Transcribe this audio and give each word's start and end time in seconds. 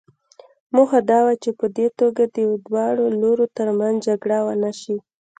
موخه 0.75 0.99
دا 1.11 1.19
وه 1.25 1.33
چې 1.43 1.49
په 1.59 1.65
دې 1.77 1.87
توګه 1.99 2.23
د 2.27 2.39
دواړو 2.65 3.05
لورو 3.21 3.45
ترمنځ 3.57 3.95
جګړه 4.07 4.37
ونه 4.47 4.71
شي. 4.81 4.97